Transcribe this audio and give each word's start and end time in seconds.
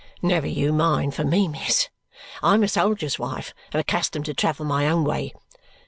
"Never 0.23 0.47
you 0.47 0.73
mind 0.73 1.13
for 1.13 1.23
me, 1.23 1.47
miss. 1.47 1.89
I'm 2.41 2.63
a 2.63 2.67
soldier's 2.67 3.19
wife 3.19 3.53
and 3.71 3.79
accustomed 3.79 4.25
to 4.25 4.33
travel 4.33 4.65
my 4.65 4.87
own 4.87 5.03
way. 5.03 5.31